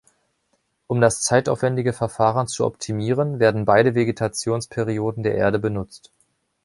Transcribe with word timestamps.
Um 0.87 0.99
das 0.99 1.21
zeitaufwendige 1.21 1.93
Verfahren 1.93 2.47
zu 2.47 2.65
optimieren, 2.65 3.37
werden 3.39 3.65
beide 3.65 3.93
Vegetationsperioden 3.93 5.21
der 5.21 5.35
Erde 5.35 5.59
benutzt. 5.59 6.09